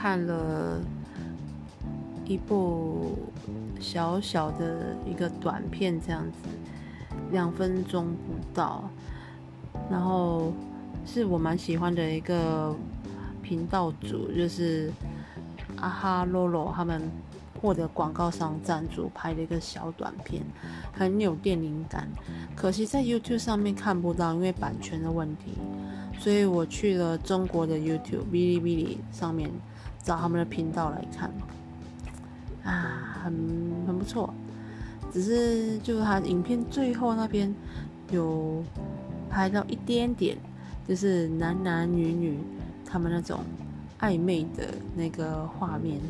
[0.00, 0.80] 看了
[2.24, 3.18] 一部
[3.80, 6.48] 小小的一个短片，这样子，
[7.32, 8.88] 两分钟不到，
[9.90, 10.52] 然后
[11.04, 12.72] 是我蛮喜欢的一个
[13.42, 14.92] 频道主，就是
[15.78, 17.02] 阿哈罗罗他们
[17.60, 20.42] 获得广告商赞助拍的一个小短片，
[20.92, 22.08] 很有电影感，
[22.54, 25.54] 可惜在 YouTube 上面看不到，因为版权的问题。
[26.20, 29.50] 所以我去了中国的 YouTube 哔哩哔哩上面
[30.08, 31.30] 找他们的频道来看，
[32.64, 33.32] 啊，很
[33.86, 34.32] 很不错。
[35.12, 37.54] 只是就是他影片最后那边
[38.10, 38.64] 有
[39.28, 40.36] 拍到一点点，
[40.88, 42.38] 就是男男女女
[42.84, 43.40] 他们那种
[44.00, 46.00] 暧昧的那个画面，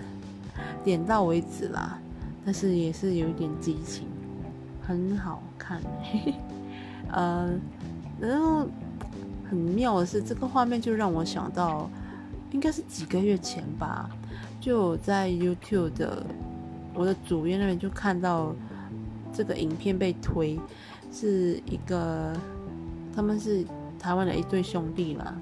[0.84, 1.98] 点到为止啦。
[2.44, 4.06] 但是也是有一点激情，
[4.80, 5.82] 很好看。
[7.10, 7.50] 呃，
[8.20, 8.68] 然后。
[9.50, 11.88] 很妙的是，这个画面就让我想到，
[12.50, 14.08] 应该是几个月前吧，
[14.60, 16.24] 就在 YouTube 的
[16.94, 18.54] 我的主页那边就看到
[19.32, 20.58] 这个影片被推，
[21.12, 22.34] 是一个
[23.14, 23.64] 他们是
[23.98, 25.34] 台湾的一对兄弟啦，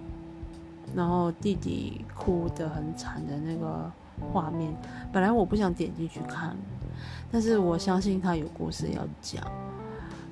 [0.95, 3.91] 然后弟弟哭得很惨的那个
[4.33, 4.75] 画面。
[5.13, 6.57] 本来我不想点进去看，
[7.31, 9.43] 但是我相信他有故事要讲，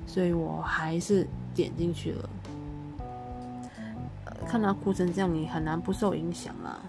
[0.05, 2.29] 所以我还是点进去了。
[4.47, 6.79] 看他哭成这样，你很难不受影响啊。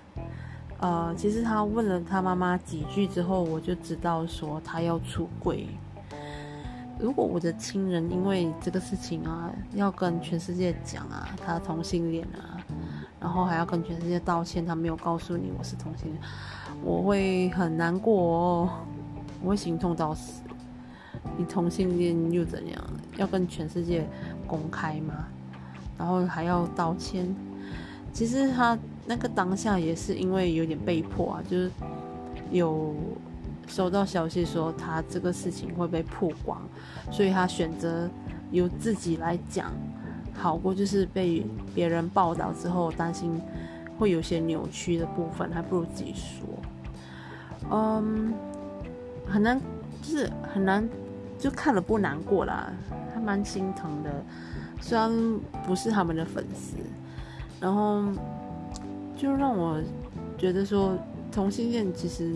[0.78, 5.66] 呃，其实他问了他妈妈几句之后，我就知道说他要出柜。
[6.98, 12.56] 如果我的亲人因为这个事情啊，要跟全世界讲啊，他同性恋啊，
[13.20, 16.20] 然后还要跟全世界道歉，他没有告诉你我是同性恋，
[16.82, 18.70] 我会很难过哦，
[19.42, 20.42] 我会心痛到死。
[21.36, 22.84] 你同性恋又怎样？
[23.16, 24.08] 要跟全世界
[24.46, 25.26] 公开吗？
[25.98, 27.34] 然后还要道歉，
[28.12, 31.70] 其实他那个当下也是因为有点被迫啊，就是
[32.50, 32.94] 有
[33.66, 36.60] 收到消息说他这个事情会被曝光，
[37.10, 38.08] 所以他选择
[38.50, 39.72] 由自己来讲，
[40.34, 41.44] 好过就是被
[41.74, 43.40] 别人报道之后担心
[43.98, 46.46] 会有些扭曲的部分，还不如自己说。
[47.70, 48.32] 嗯，
[49.26, 49.60] 很难，
[50.02, 50.88] 就是很难，
[51.38, 52.70] 就看了不难过啦，
[53.12, 54.10] 还蛮心疼的。
[54.80, 55.10] 虽然
[55.66, 56.76] 不是他们的粉丝，
[57.60, 58.04] 然后
[59.16, 59.80] 就让我
[60.38, 60.96] 觉得说
[61.32, 62.32] 同性恋其实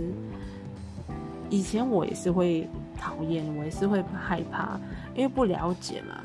[1.49, 2.69] 以前我也是会
[2.99, 4.81] 讨厌，我也是会害怕，
[5.15, 6.21] 因为不了解嘛。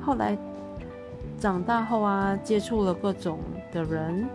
[0.00, 0.36] 后来
[1.38, 3.38] 长大后啊，接触了各种
[3.72, 4.26] 的人，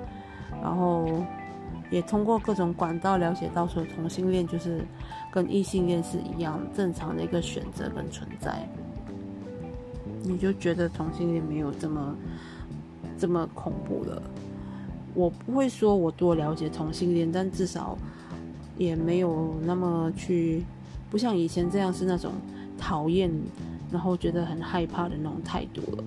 [0.61, 1.23] 然后
[1.89, 4.81] 也通过各种管道了解到说同性恋就是
[5.31, 8.67] 跟异性恋是一样正常的一个选择跟存在。
[10.27, 12.15] 你就觉得同性恋没有这么
[13.17, 14.21] 这么恐怖了。
[15.13, 17.97] 我不会说我多了解同性恋，但至少
[18.77, 20.63] 也没有那么去，
[21.09, 22.33] 不像以前这样是那种
[22.77, 23.31] 讨厌，
[23.91, 26.03] 然后觉得很害怕的那种态度了。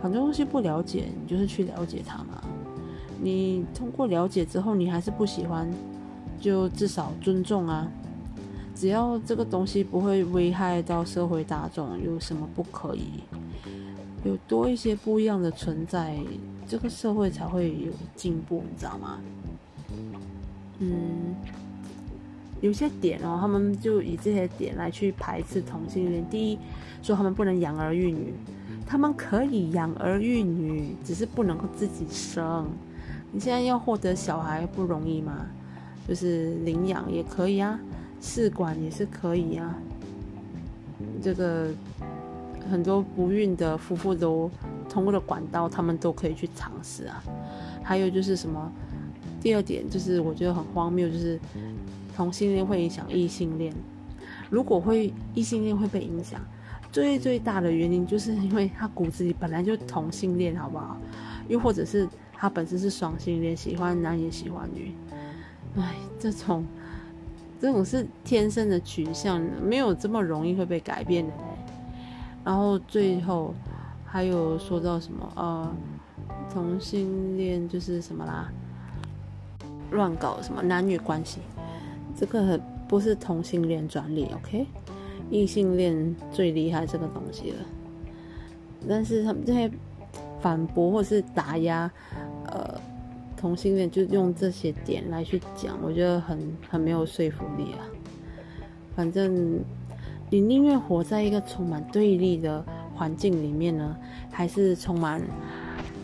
[0.00, 2.42] 很多东西不了解，你就是去了解它嘛。
[3.20, 5.68] 你通过了解之后，你还是不喜欢，
[6.40, 7.86] 就至少尊重啊。
[8.78, 13.24] 只要这个东西不会危害到社会大众，有什么不可以？
[14.22, 16.16] 有多一些不一样的存在，
[16.68, 19.18] 这个社会才会有进步，你知道吗？
[20.78, 21.34] 嗯，
[22.60, 26.24] 有些点哦，他们就以这些点来去排斥同性恋。
[26.30, 26.58] 第一，
[27.02, 28.32] 说他们不能养儿育女，
[28.86, 32.64] 他们可以养儿育女，只是不能够自己生。
[33.32, 35.46] 你现在要获得小孩不容易吗？
[36.06, 37.76] 就是领养也可以啊。
[38.20, 39.78] 试管也是可以啊，
[41.22, 41.70] 这个
[42.70, 44.50] 很多不孕的夫妇都
[44.88, 47.22] 通过了管道，他们都可以去尝试啊。
[47.82, 48.70] 还有就是什么，
[49.40, 51.38] 第二点就是我觉得很荒谬，就是
[52.16, 53.72] 同性恋会影响异性恋。
[54.50, 56.40] 如果会异性恋会被影响，
[56.90, 60.96] 最最大的原因就是因为他骨子里本来就同性恋，好不好？
[61.48, 64.92] 又或者是他本身是双性恋，喜欢男也喜欢女。
[65.76, 66.64] 哎，这种。
[67.60, 71.32] 这种是天生的取向，没有这么容易会被改变的。
[72.44, 73.52] 然后最后
[74.04, 75.70] 还有说到什么呃，
[76.52, 78.48] 同性恋就是什么啦，
[79.90, 81.40] 乱搞什么男女关系，
[82.16, 84.66] 这个不是同性恋专利，OK？
[85.30, 87.56] 异性恋最厉害这个东西了。
[88.88, 89.70] 但是他们这些
[90.40, 91.90] 反驳或是打压，
[92.46, 92.80] 呃。
[93.40, 97.80] 同性恋就用这些点来去讲，我觉得很很没有说服力啊。
[98.96, 99.60] 反正
[100.28, 102.64] 你宁愿活在一个充满对立的
[102.94, 103.96] 环境里面呢，
[104.30, 105.22] 还是充满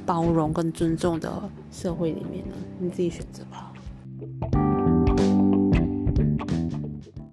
[0.07, 1.43] 包容跟尊重的
[1.73, 2.55] 社会里面呢？
[2.79, 3.73] 你自己选择吧。